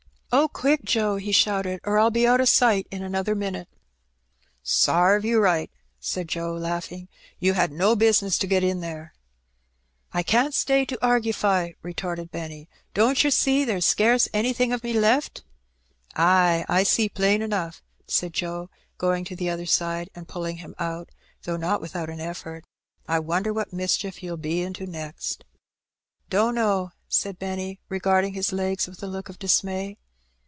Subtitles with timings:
[0.41, 1.17] "Oh, quick, Joe!
[1.17, 3.67] '* he shouted," or TU be out o' sight in another minit.'^
[4.63, 5.01] 106 Her Benny.
[5.01, 9.11] "Sarve you right !^' said Joe, lauglung; "you had no business to get in there/'
[10.13, 14.93] "I can't stay to argify/' retorted Benny; "don't yer see there's scarce anything of me
[14.93, 15.43] left?""
[16.15, 20.75] Ay, I see plain enough," said Joe, going to the other side, and pulling him
[20.79, 21.09] out,
[21.43, 22.63] though not without an effort.
[23.05, 25.43] "I wonder what mischief you'll be into next?"
[26.29, 29.97] "Dunno,'^ said Benny, regarding his legs with a look of dismay.